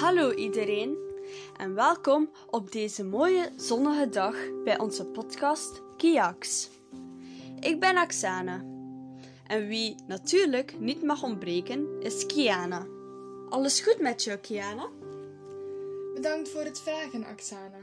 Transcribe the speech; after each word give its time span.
Hallo 0.00 0.34
iedereen 0.34 0.96
en 1.56 1.74
welkom 1.74 2.30
op 2.50 2.72
deze 2.72 3.04
mooie 3.04 3.48
zonnige 3.56 4.08
dag 4.08 4.34
bij 4.64 4.78
onze 4.78 5.04
podcast 5.04 5.82
Kiaks. 5.96 6.68
Ik 7.58 7.80
ben 7.80 7.96
Aksana 7.96 8.64
en 9.46 9.66
wie 9.66 9.94
natuurlijk 10.06 10.74
niet 10.78 11.02
mag 11.02 11.22
ontbreken 11.22 12.02
is 12.02 12.26
Kiana. 12.26 12.86
Alles 13.48 13.80
goed 13.80 13.98
met 13.98 14.24
jou, 14.24 14.38
Kiana? 14.38 14.88
Bedankt 16.14 16.48
voor 16.48 16.64
het 16.64 16.80
vragen, 16.80 17.24
Aksana. 17.24 17.80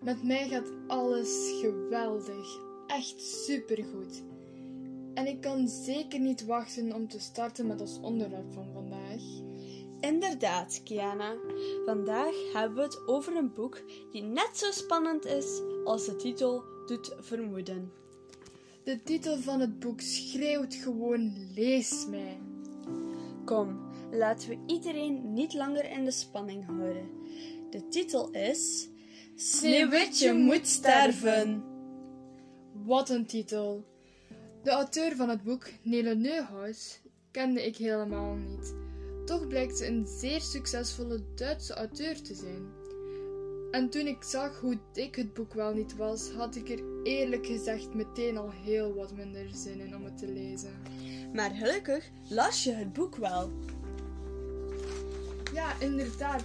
Met 0.00 0.22
mij 0.22 0.48
gaat 0.48 0.70
alles 0.86 1.50
geweldig. 1.60 2.58
Echt 2.86 3.20
supergoed. 3.20 4.22
En 5.14 5.26
ik 5.26 5.40
kan 5.40 5.68
zeker 5.68 6.20
niet 6.20 6.44
wachten 6.44 6.92
om 6.92 7.08
te 7.08 7.20
starten 7.20 7.66
met 7.66 7.80
ons 7.80 7.98
onderwerp 8.00 8.52
van 8.52 8.68
vandaag. 8.72 9.05
Inderdaad, 10.06 10.80
Kiana. 10.84 11.34
Vandaag 11.84 12.34
hebben 12.52 12.76
we 12.76 12.82
het 12.82 13.06
over 13.06 13.36
een 13.36 13.52
boek 13.52 13.82
die 14.12 14.22
net 14.22 14.50
zo 14.52 14.70
spannend 14.70 15.24
is 15.24 15.60
als 15.84 16.06
de 16.06 16.16
titel 16.16 16.64
doet 16.86 17.14
vermoeden. 17.20 17.92
De 18.84 19.02
titel 19.02 19.36
van 19.38 19.60
het 19.60 19.78
boek 19.78 20.00
schreeuwt 20.00 20.74
gewoon: 20.74 21.32
lees 21.54 22.06
mij. 22.10 22.38
Kom, 23.44 23.78
laten 24.10 24.48
we 24.48 24.58
iedereen 24.66 25.32
niet 25.32 25.54
langer 25.54 25.90
in 25.90 26.04
de 26.04 26.10
spanning 26.10 26.66
houden. 26.66 27.10
De 27.70 27.88
titel 27.88 28.30
is 28.30 28.88
Sneeuwwitje 29.36 30.32
moet 30.32 30.66
sterven. 30.66 31.64
Wat 32.72 33.10
een 33.10 33.26
titel! 33.26 33.84
De 34.62 34.70
auteur 34.70 35.16
van 35.16 35.28
het 35.28 35.42
boek, 35.42 35.68
Nele 35.82 36.14
Neuhaus, 36.14 37.00
kende 37.30 37.66
ik 37.66 37.76
helemaal 37.76 38.34
niet. 38.34 38.85
Toch 39.26 39.46
blijkt 39.46 39.78
ze 39.78 39.86
een 39.86 40.06
zeer 40.06 40.40
succesvolle 40.40 41.20
Duitse 41.34 41.74
auteur 41.74 42.22
te 42.22 42.34
zijn. 42.34 42.66
En 43.70 43.90
toen 43.90 44.06
ik 44.06 44.22
zag 44.22 44.60
hoe 44.60 44.78
dik 44.92 45.14
het 45.16 45.34
boek 45.34 45.54
wel 45.54 45.74
niet 45.74 45.96
was, 45.96 46.30
had 46.30 46.56
ik 46.56 46.68
er 46.68 46.82
eerlijk 47.02 47.46
gezegd 47.46 47.94
meteen 47.94 48.36
al 48.36 48.50
heel 48.50 48.94
wat 48.94 49.12
minder 49.12 49.48
zin 49.54 49.80
in 49.80 49.96
om 49.96 50.04
het 50.04 50.18
te 50.18 50.28
lezen. 50.28 50.82
Maar 51.34 51.50
gelukkig 51.50 52.10
las 52.28 52.64
je 52.64 52.72
het 52.72 52.92
boek 52.92 53.16
wel. 53.16 53.52
Ja, 55.52 55.80
inderdaad. 55.80 56.42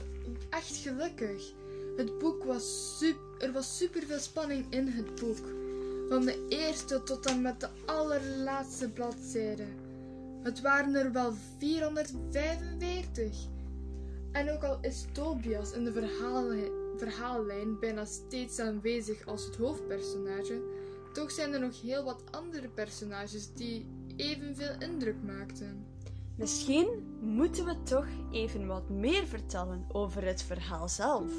Echt 0.50 0.76
gelukkig. 0.76 1.54
Het 1.98 2.18
boek 2.18 2.44
was 2.44 2.98
super. 2.98 3.48
Er 3.48 3.52
was 3.52 3.78
superveel 3.78 4.20
spanning 4.20 4.66
in 4.70 4.88
het 4.88 5.16
boek. 5.16 5.48
Van 6.10 6.26
de 6.26 6.46
eerste 6.50 7.04
tot 7.04 7.26
en 7.26 7.42
met 7.42 7.60
de 7.60 7.68
allerlaatste 7.86 8.90
bladzijde. 8.90 9.66
Het 10.44 10.62
waren 10.62 10.96
er 10.96 11.12
wel 11.12 11.34
445. 11.58 13.48
En 14.32 14.52
ook 14.52 14.64
al 14.64 14.78
is 14.82 15.06
Tobias 15.12 15.72
in 15.72 15.84
de 15.84 15.92
verhaallijn, 16.98 17.80
bijna 17.80 18.06
steeds 18.06 18.60
aanwezig 18.60 19.26
als 19.26 19.46
het 19.46 19.56
hoofdpersonage, 19.56 20.62
toch 21.14 21.32
zijn 21.32 21.54
er 21.54 21.60
nog 21.60 21.82
heel 21.82 22.04
wat 22.04 22.24
andere 22.32 22.68
personages 22.68 23.54
die 23.54 23.86
evenveel 24.16 24.76
indruk 24.80 25.24
maakten. 25.26 25.86
Misschien 26.36 27.18
moeten 27.22 27.66
we 27.66 27.84
toch 27.84 28.08
even 28.32 28.68
wat 28.68 28.90
meer 28.90 29.28
vertellen 29.28 29.86
over 29.92 30.26
het 30.26 30.44
verhaal 30.44 30.90
zelf. 30.90 31.32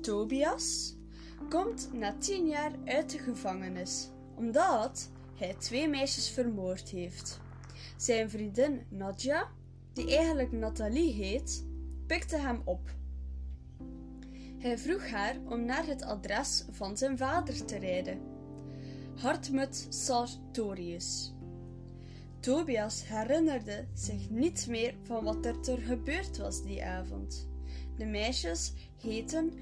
Tobias 0.00 0.96
komt 1.48 1.88
na 1.92 2.14
tien 2.18 2.46
jaar 2.46 2.72
uit 2.84 3.10
de 3.10 3.18
gevangenis 3.18 4.08
omdat 4.34 5.10
hij 5.34 5.54
twee 5.58 5.88
meisjes 5.88 6.30
vermoord 6.30 6.88
heeft. 6.88 7.40
Zijn 7.98 8.30
vriendin 8.30 8.80
Nadja, 8.88 9.48
die 9.92 10.16
eigenlijk 10.16 10.52
Nathalie 10.52 11.12
heet, 11.12 11.66
pikte 12.06 12.36
hem 12.36 12.60
op. 12.64 12.96
Hij 14.58 14.78
vroeg 14.78 15.08
haar 15.08 15.36
om 15.44 15.64
naar 15.64 15.86
het 15.86 16.02
adres 16.02 16.64
van 16.70 16.96
zijn 16.96 17.18
vader 17.18 17.64
te 17.64 17.78
rijden, 17.78 18.20
Hartmut 19.14 19.86
Sartorius. 19.88 21.34
Tobias 22.40 23.08
herinnerde 23.08 23.86
zich 23.94 24.30
niets 24.30 24.66
meer 24.66 24.94
van 25.02 25.24
wat 25.24 25.46
er, 25.46 25.68
er 25.70 25.78
gebeurd 25.78 26.36
was 26.36 26.62
die 26.62 26.84
avond. 26.84 27.48
De 27.96 28.06
meisjes 28.06 28.72
heten 29.02 29.52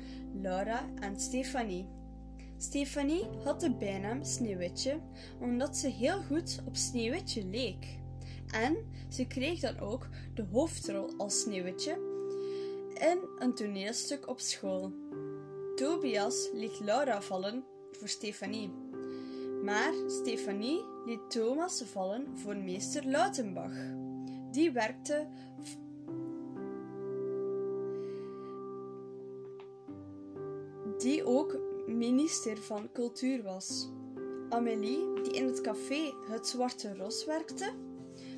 Laura 0.43 0.89
en 1.01 1.21
Stefanie. 1.21 1.89
Stefanie 2.57 3.25
had 3.45 3.61
de 3.61 3.75
bijnaam 3.75 4.25
Sneeuwwitje 4.25 5.01
omdat 5.41 5.77
ze 5.77 5.89
heel 5.89 6.23
goed 6.23 6.63
op 6.67 6.77
Sneeuwwitje 6.77 7.47
leek. 7.47 8.05
En 8.51 8.77
ze 9.09 9.27
kreeg 9.27 9.61
dan 9.61 9.79
ook 9.79 10.09
de 10.35 10.45
hoofdrol 10.53 11.15
als 11.17 11.41
Sneeuwwitje 11.41 11.93
in 12.95 13.19
een 13.39 13.55
toneelstuk 13.55 14.29
op 14.29 14.41
school. 14.41 14.93
Tobias 15.75 16.49
liet 16.53 16.81
Laura 16.81 17.23
vallen 17.23 17.65
voor 17.93 18.09
Stefanie. 18.09 18.73
Maar 19.63 19.93
Stefanie 20.07 20.85
liet 21.07 21.31
Thomas 21.31 21.83
vallen 21.83 22.39
voor 22.39 22.57
meester 22.57 23.05
Lautenbach. 23.05 23.75
Die 24.51 24.71
werkte 24.71 25.27
die 30.99 31.25
ook 31.25 31.59
minister 31.87 32.59
van 32.59 32.89
Cultuur 32.93 33.43
was. 33.43 33.89
Amélie, 34.49 35.23
die 35.23 35.33
in 35.33 35.47
het 35.47 35.61
café 35.61 36.13
Het 36.29 36.47
Zwarte 36.47 36.95
Ros 36.97 37.25
werkte, 37.25 37.73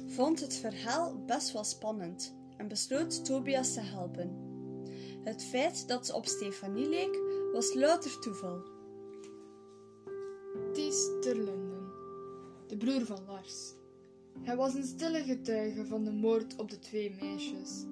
vond 0.09 0.41
het 0.41 0.55
verhaal 0.55 1.25
best 1.27 1.53
wel 1.53 1.65
spannend 1.65 2.37
en 2.57 2.69
besloot 2.69 3.25
Tobias 3.25 3.75
te 3.75 3.81
helpen. 3.81 4.47
Het 5.25 5.45
feit 5.45 5.89
dat 5.89 6.07
ze 6.07 6.15
op 6.15 6.27
Stefanie 6.27 6.89
leek, 6.89 7.19
was 7.53 7.75
louter 7.75 8.21
toeval. 8.21 8.63
Ties 10.73 11.09
Terlunden, 11.21 11.93
de 12.67 12.77
broer 12.77 13.05
van 13.05 13.25
Lars. 13.27 13.75
Hij 14.43 14.57
was 14.57 14.75
een 14.75 14.85
stille 14.85 15.23
getuige 15.23 15.87
van 15.87 16.05
de 16.05 16.13
moord 16.13 16.57
op 16.57 16.71
de 16.71 16.79
twee 16.79 17.17
meisjes. 17.21 17.85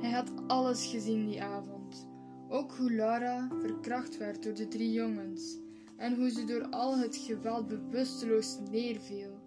Hij 0.00 0.10
had 0.10 0.32
alles 0.46 0.86
gezien 0.86 1.26
die 1.26 1.42
avond. 1.42 2.08
Ook 2.48 2.72
hoe 2.72 2.92
Laura 2.92 3.48
verkracht 3.60 4.16
werd 4.16 4.42
door 4.42 4.54
de 4.54 4.68
drie 4.68 4.92
jongens 4.92 5.58
en 5.96 6.16
hoe 6.16 6.30
ze 6.30 6.44
door 6.44 6.68
al 6.68 6.98
het 6.98 7.16
geweld 7.16 7.68
bewusteloos 7.68 8.58
neerviel. 8.70 9.39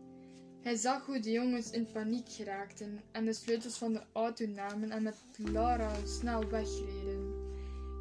Hij 0.63 0.75
zag 0.75 1.06
hoe 1.06 1.19
de 1.19 1.31
jongens 1.31 1.69
in 1.69 1.91
paniek 1.91 2.29
geraakten 2.29 3.01
en 3.12 3.25
de 3.25 3.34
sleutels 3.34 3.78
van 3.78 3.94
de 3.94 4.01
auto 4.13 4.46
namen 4.46 4.91
en 4.91 5.03
met 5.03 5.16
Laura 5.38 5.91
snel 6.06 6.47
wegreden. 6.50 7.34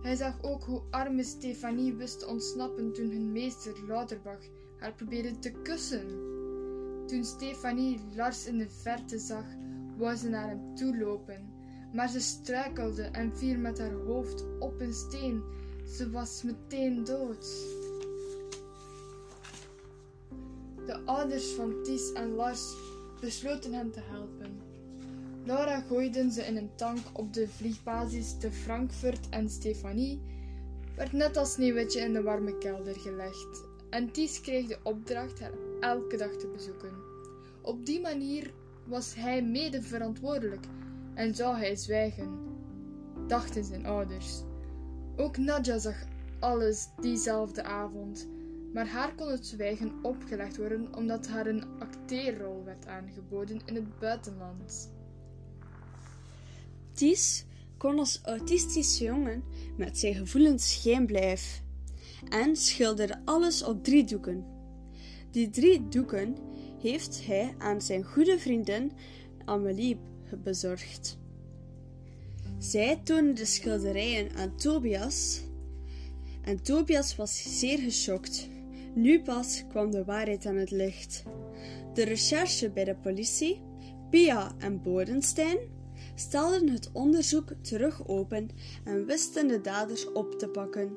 Hij 0.02 0.16
zag 0.16 0.42
ook 0.42 0.64
hoe 0.64 0.82
arme 0.90 1.22
Stefanie 1.22 1.94
wist 1.94 2.18
te 2.18 2.26
ontsnappen 2.26 2.92
toen 2.92 3.10
hun 3.10 3.32
meester 3.32 3.86
Lauterbach 3.86 4.44
haar 4.78 4.92
probeerde 4.92 5.38
te 5.38 5.50
kussen. 5.50 6.06
Toen 7.06 7.24
Stefanie 7.24 8.00
Lars 8.14 8.46
in 8.46 8.58
de 8.58 8.68
verte 8.68 9.18
zag, 9.18 9.46
wou 9.96 10.16
ze 10.16 10.28
naar 10.28 10.48
hem 10.48 10.74
toe 10.74 10.98
lopen, 10.98 11.52
maar 11.92 12.08
ze 12.08 12.20
struikelde 12.20 13.02
en 13.02 13.36
viel 13.36 13.58
met 13.58 13.78
haar 13.78 13.94
hoofd 13.94 14.44
op 14.58 14.80
een 14.80 14.94
steen. 14.94 15.42
Ze 15.96 16.10
was 16.10 16.42
meteen 16.42 17.04
dood. 17.04 17.46
De 20.92 20.98
ouders 21.04 21.52
van 21.52 21.82
Ties 21.82 22.12
en 22.12 22.34
Lars 22.34 22.74
besloten 23.20 23.72
hem 23.72 23.90
te 23.90 24.00
helpen. 24.02 24.60
Laura 25.44 25.80
gooiden 25.80 26.30
ze 26.30 26.42
in 26.42 26.56
een 26.56 26.70
tank 26.74 26.98
op 27.12 27.32
de 27.32 27.48
vliegbasis 27.48 28.36
te 28.38 28.50
Frankfurt 28.50 29.28
en 29.28 29.50
Stefanie 29.50 30.20
werd 30.96 31.12
net 31.12 31.36
als 31.36 31.52
Sneeuwwitje 31.52 32.00
in 32.00 32.12
de 32.12 32.22
warme 32.22 32.58
kelder 32.58 32.94
gelegd 32.94 33.64
en 33.90 34.10
Ties 34.10 34.40
kreeg 34.40 34.66
de 34.66 34.78
opdracht 34.82 35.40
haar 35.40 35.52
elke 35.80 36.16
dag 36.16 36.30
te 36.30 36.46
bezoeken. 36.46 36.92
Op 37.62 37.86
die 37.86 38.00
manier 38.00 38.52
was 38.86 39.14
hij 39.14 39.42
mede 39.42 39.82
verantwoordelijk 39.82 40.66
en 41.14 41.34
zou 41.34 41.56
hij 41.56 41.76
zwijgen, 41.76 42.38
dachten 43.26 43.64
zijn 43.64 43.86
ouders. 43.86 44.42
Ook 45.16 45.36
Nadja 45.36 45.78
zag 45.78 46.04
alles 46.40 46.88
diezelfde 47.00 47.62
avond, 47.62 48.28
maar 48.72 48.86
haar 48.86 49.14
kon 49.14 49.28
het 49.28 49.46
zwijgen 49.46 49.92
opgelegd 50.02 50.56
worden 50.56 50.94
omdat 50.96 51.28
haar 51.28 51.46
een 51.46 51.64
acteerrol 51.78 52.64
werd 52.64 52.86
aangeboden 52.86 53.60
in 53.64 53.74
het 53.74 53.98
buitenland. 53.98 54.90
Ties 56.92 57.44
kon 57.76 57.98
als 57.98 58.20
autistische 58.22 59.04
jongen 59.04 59.44
met 59.76 59.98
zijn 59.98 60.14
gevoelens 60.14 60.74
geen 60.82 61.06
blijf 61.06 61.62
en 62.28 62.56
schilderde 62.56 63.20
alles 63.24 63.64
op 63.64 63.84
drie 63.84 64.04
doeken. 64.04 64.44
Die 65.30 65.50
drie 65.50 65.88
doeken 65.88 66.36
heeft 66.80 67.26
hij 67.26 67.54
aan 67.58 67.80
zijn 67.80 68.04
goede 68.04 68.38
vriendin 68.38 68.92
Amelie 69.44 69.98
bezorgd. 70.42 71.18
Zij 72.58 73.00
toonde 73.04 73.32
de 73.32 73.44
schilderijen 73.44 74.34
aan 74.36 74.56
Tobias 74.56 75.42
en 76.42 76.62
Tobias 76.62 77.16
was 77.16 77.58
zeer 77.58 77.78
geschokt. 77.78 78.48
Nu 78.94 79.22
pas 79.22 79.64
kwam 79.68 79.90
de 79.90 80.04
waarheid 80.04 80.46
aan 80.46 80.56
het 80.56 80.70
licht. 80.70 81.22
De 81.94 82.02
recherche 82.02 82.70
bij 82.70 82.84
de 82.84 82.94
politie, 82.94 83.62
Pia 84.10 84.52
en 84.58 84.82
Bodenstein, 84.82 85.58
stelden 86.14 86.68
het 86.68 86.90
onderzoek 86.92 87.52
terug 87.60 88.08
open 88.08 88.48
en 88.84 89.06
wisten 89.06 89.48
de 89.48 89.60
daders 89.60 90.12
op 90.12 90.38
te 90.38 90.48
pakken. 90.48 90.96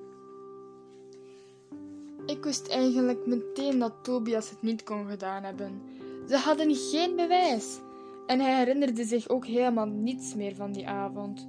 Ik 2.25 2.43
wist 2.43 2.67
eigenlijk 2.67 3.25
meteen 3.25 3.79
dat 3.79 4.03
Tobias 4.03 4.49
het 4.49 4.61
niet 4.61 4.83
kon 4.83 5.07
gedaan 5.07 5.43
hebben. 5.43 5.81
Ze 6.27 6.35
hadden 6.35 6.75
geen 6.75 7.15
bewijs. 7.15 7.79
En 8.27 8.39
hij 8.39 8.57
herinnerde 8.57 9.03
zich 9.03 9.29
ook 9.29 9.45
helemaal 9.45 9.85
niets 9.85 10.35
meer 10.35 10.55
van 10.55 10.71
die 10.71 10.87
avond. 10.87 11.47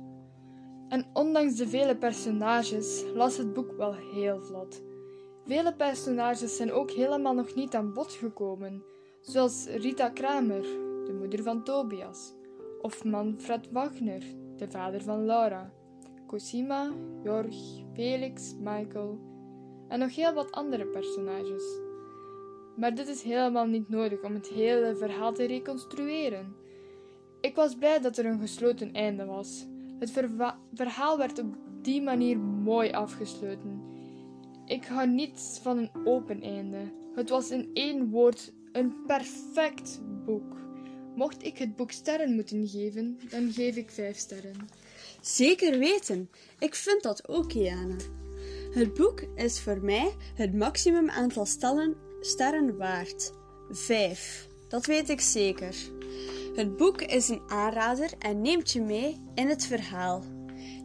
En 0.88 1.06
ondanks 1.12 1.54
de 1.54 1.68
vele 1.68 1.96
personages 1.96 3.04
las 3.14 3.36
het 3.36 3.52
boek 3.52 3.76
wel 3.76 3.94
heel 3.94 4.40
vlot. 4.40 4.82
Vele 5.46 5.72
personages 5.72 6.56
zijn 6.56 6.72
ook 6.72 6.90
helemaal 6.90 7.34
nog 7.34 7.54
niet 7.54 7.74
aan 7.74 7.92
bod 7.92 8.12
gekomen, 8.12 8.82
zoals 9.20 9.66
Rita 9.66 10.08
Kramer, 10.08 10.62
de 11.04 11.16
moeder 11.18 11.42
van 11.42 11.64
Tobias, 11.64 12.34
of 12.80 13.04
Manfred 13.04 13.70
Wagner, 13.70 14.22
de 14.56 14.70
vader 14.70 15.02
van 15.02 15.24
Laura, 15.24 15.72
Cosima, 16.26 16.92
Jorg, 17.22 17.54
Felix, 17.94 18.54
Michael 18.58 19.18
en 19.88 19.98
nog 19.98 20.14
heel 20.14 20.32
wat 20.32 20.52
andere 20.52 20.86
personages. 20.86 21.80
Maar 22.76 22.94
dit 22.94 23.08
is 23.08 23.22
helemaal 23.22 23.66
niet 23.66 23.88
nodig 23.88 24.22
om 24.22 24.34
het 24.34 24.48
hele 24.48 24.96
verhaal 24.96 25.32
te 25.32 25.44
reconstrueren. 25.44 26.56
Ik 27.40 27.54
was 27.54 27.74
blij 27.74 28.00
dat 28.00 28.16
er 28.16 28.26
een 28.26 28.40
gesloten 28.40 28.92
einde 28.92 29.24
was. 29.24 29.66
Het 29.98 30.10
verhaal 30.74 31.18
werd 31.18 31.38
op 31.38 31.56
die 31.82 32.02
manier 32.02 32.38
mooi 32.38 32.92
afgesloten. 32.92 33.85
Ik 34.66 34.84
hou 34.84 35.08
niet 35.08 35.60
van 35.62 35.78
een 35.78 35.90
open 36.04 36.42
einde. 36.42 36.92
Het 37.14 37.28
was 37.28 37.50
in 37.50 37.70
één 37.72 38.10
woord 38.10 38.52
een 38.72 38.94
perfect 39.06 40.00
boek. 40.24 40.56
Mocht 41.14 41.44
ik 41.44 41.58
het 41.58 41.76
boek 41.76 41.90
sterren 41.90 42.34
moeten 42.34 42.68
geven, 42.68 43.18
dan 43.30 43.52
geef 43.52 43.76
ik 43.76 43.90
vijf 43.90 44.16
sterren. 44.16 44.68
Zeker 45.20 45.78
weten. 45.78 46.30
Ik 46.58 46.74
vind 46.74 47.02
dat 47.02 47.28
ook, 47.28 47.52
Jana. 47.52 47.96
Het 48.70 48.94
boek 48.94 49.20
is 49.34 49.60
voor 49.60 49.80
mij 49.80 50.14
het 50.34 50.54
maximum 50.54 51.10
aantal 51.10 51.46
sterren 52.20 52.76
waard. 52.76 53.32
Vijf. 53.70 54.48
Dat 54.68 54.86
weet 54.86 55.08
ik 55.08 55.20
zeker. 55.20 55.74
Het 56.54 56.76
boek 56.76 57.02
is 57.02 57.28
een 57.28 57.42
aanrader 57.46 58.10
en 58.18 58.42
neemt 58.42 58.70
je 58.70 58.80
mee 58.80 59.20
in 59.34 59.48
het 59.48 59.66
verhaal. 59.66 60.24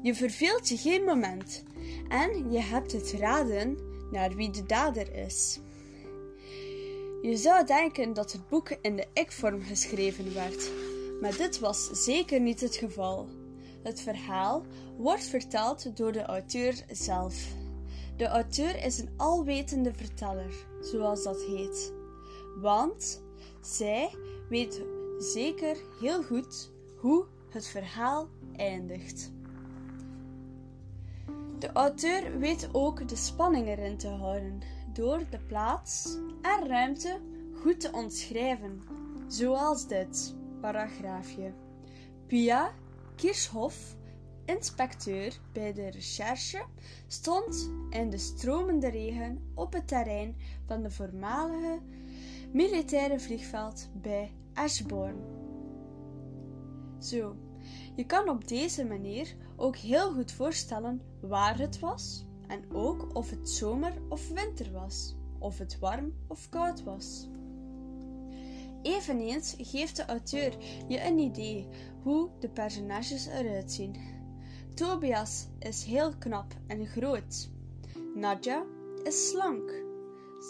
Je 0.01 0.15
verveelt 0.15 0.69
je 0.69 0.77
geen 0.77 1.03
moment 1.03 1.63
en 2.11 2.51
je 2.51 2.59
hebt 2.59 2.91
het 2.91 3.11
raden 3.11 3.77
naar 4.11 4.35
wie 4.35 4.49
de 4.49 4.63
dader 4.63 5.15
is. 5.15 5.59
Je 7.21 7.37
zou 7.37 7.65
denken 7.65 8.13
dat 8.13 8.31
het 8.31 8.47
boek 8.49 8.69
in 8.81 8.95
de 8.95 9.07
ik-vorm 9.13 9.61
geschreven 9.61 10.33
werd, 10.33 10.71
maar 11.21 11.37
dit 11.37 11.59
was 11.59 11.89
zeker 12.03 12.39
niet 12.39 12.61
het 12.61 12.75
geval. 12.75 13.27
Het 13.83 14.01
verhaal 14.01 14.65
wordt 14.97 15.23
verteld 15.23 15.97
door 15.97 16.11
de 16.11 16.23
auteur 16.23 16.83
zelf. 16.91 17.47
De 18.17 18.27
auteur 18.27 18.83
is 18.83 18.99
een 18.99 19.09
alwetende 19.17 19.93
verteller, 19.93 20.53
zoals 20.81 21.23
dat 21.23 21.41
heet, 21.41 21.93
want 22.61 23.23
zij 23.61 24.15
weet 24.49 24.81
zeker 25.17 25.77
heel 25.99 26.23
goed 26.23 26.71
hoe 26.95 27.25
het 27.49 27.67
verhaal 27.67 28.29
eindigt. 28.55 29.31
De 31.61 31.71
auteur 31.71 32.39
weet 32.39 32.69
ook 32.71 33.07
de 33.07 33.15
spanning 33.15 33.67
erin 33.67 33.97
te 33.97 34.07
houden 34.07 34.61
door 34.93 35.23
de 35.29 35.39
plaats 35.39 36.17
en 36.41 36.67
ruimte 36.67 37.19
goed 37.53 37.79
te 37.79 37.91
omschrijven, 37.91 38.81
zoals 39.27 39.87
dit 39.87 40.35
paragraafje. 40.61 41.53
Pia 42.27 42.71
Kirchhoff, 43.15 43.95
inspecteur 44.45 45.39
bij 45.53 45.73
de 45.73 45.89
recherche, 45.89 46.65
stond 47.07 47.71
in 47.89 48.09
de 48.09 48.17
stromende 48.17 48.89
regen 48.89 49.51
op 49.53 49.73
het 49.73 49.87
terrein 49.87 50.35
van 50.65 50.81
de 50.81 50.91
voormalige 50.91 51.79
militaire 52.51 53.19
vliegveld 53.19 53.89
bij 53.93 54.31
Ashbourne. 54.53 55.21
Zo, 56.99 57.35
je 57.95 58.05
kan 58.05 58.29
op 58.29 58.47
deze 58.47 58.85
manier 58.85 59.35
ook 59.55 59.75
heel 59.75 60.13
goed 60.13 60.31
voorstellen 60.31 61.01
waar 61.21 61.59
het 61.59 61.79
was 61.79 62.25
en 62.47 62.71
ook 62.73 63.15
of 63.15 63.29
het 63.29 63.49
zomer 63.49 63.93
of 64.09 64.29
winter 64.29 64.71
was, 64.71 65.15
of 65.39 65.57
het 65.57 65.79
warm 65.79 66.13
of 66.27 66.49
koud 66.49 66.83
was. 66.83 67.29
Eveneens 68.81 69.55
geeft 69.57 69.95
de 69.95 70.05
auteur 70.05 70.57
je 70.87 71.05
een 71.05 71.19
idee 71.19 71.67
hoe 72.03 72.29
de 72.39 72.49
personages 72.49 73.25
eruit 73.25 73.71
zien. 73.71 73.95
Tobias 74.73 75.47
is 75.59 75.83
heel 75.83 76.17
knap 76.17 76.53
en 76.67 76.87
groot. 76.87 77.49
Nadja 78.15 78.65
is 79.03 79.29
slank. 79.29 79.69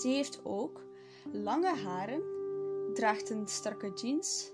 Ze 0.02 0.08
heeft 0.08 0.42
ook 0.44 0.84
lange 1.32 1.76
haren, 1.76 2.22
draagt 2.94 3.30
een 3.30 3.48
strakke 3.48 3.92
jeans 3.94 4.52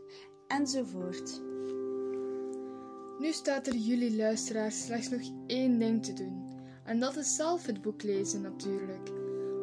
enzovoort. 0.47 1.41
Nu 3.19 3.31
staat 3.31 3.67
er 3.67 3.75
jullie 3.75 4.15
luisteraars 4.15 4.85
slechts 4.85 5.09
nog 5.09 5.21
één 5.47 5.79
ding 5.79 6.05
te 6.05 6.13
doen. 6.13 6.47
En 6.85 6.99
dat 6.99 7.15
is 7.15 7.35
zelf 7.35 7.65
het 7.65 7.81
boek 7.81 8.03
lezen 8.03 8.41
natuurlijk. 8.41 9.09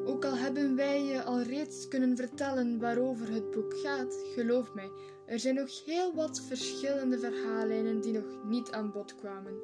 Ook 0.04 0.24
al 0.24 0.36
hebben 0.36 0.76
wij 0.76 1.02
je 1.02 1.22
al 1.22 1.42
reeds 1.42 1.88
kunnen 1.88 2.16
vertellen 2.16 2.78
waarover 2.78 3.32
het 3.32 3.50
boek 3.50 3.74
gaat, 3.76 4.14
geloof 4.34 4.74
mij, 4.74 4.90
er 5.26 5.38
zijn 5.38 5.54
nog 5.54 5.84
heel 5.84 6.14
wat 6.14 6.40
verschillende 6.40 7.18
verhaallijnen 7.18 8.00
die 8.00 8.12
nog 8.12 8.44
niet 8.44 8.70
aan 8.70 8.92
bod 8.92 9.14
kwamen. 9.14 9.54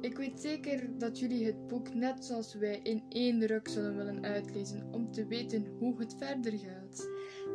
Ik 0.00 0.16
weet 0.16 0.40
zeker 0.40 0.98
dat 0.98 1.18
jullie 1.18 1.46
het 1.46 1.66
boek 1.66 1.94
net 1.94 2.24
zoals 2.24 2.54
wij 2.54 2.80
in 2.82 3.02
één 3.08 3.46
ruk 3.46 3.68
zullen 3.68 3.96
willen 3.96 4.24
uitlezen 4.24 4.88
om 4.92 5.12
te 5.12 5.26
weten 5.26 5.76
hoe 5.78 5.98
het 5.98 6.14
verder 6.18 6.52
gaat. 6.52 7.08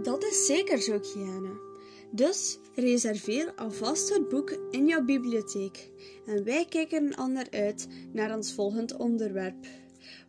Dat 0.04 0.24
is 0.24 0.46
zeker 0.46 0.78
zo, 0.78 1.00
Kiana. 1.00 1.69
Dus 2.12 2.60
reserveer 2.76 3.54
alvast 3.56 4.14
het 4.14 4.30
boek 4.30 4.50
in 4.72 4.88
jouw 4.88 5.04
bibliotheek 5.04 5.92
en 6.26 6.44
wij 6.44 6.66
kijken 6.66 7.16
al 7.16 7.28
naar 7.28 7.48
uit 7.52 7.88
naar 8.14 8.36
ons 8.36 8.54
volgend 8.54 8.98
onderwerp. 8.98 9.66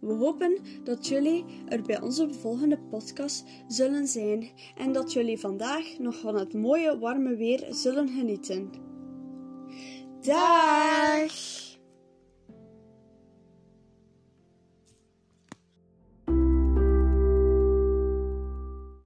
We 0.01 0.13
hopen 0.13 0.59
dat 0.85 1.07
jullie 1.07 1.45
er 1.69 1.83
bij 1.83 2.01
onze 2.01 2.33
volgende 2.33 2.79
podcast 2.79 3.45
zullen 3.69 4.07
zijn 4.07 4.51
en 4.77 4.93
dat 4.93 5.13
jullie 5.13 5.39
vandaag 5.39 5.99
nog 5.99 6.19
van 6.19 6.39
het 6.39 6.55
mooie 6.55 6.99
warme 6.99 7.37
weer 7.37 7.67
zullen 7.71 8.09
genieten. 8.09 8.71
Dag! 10.21 11.60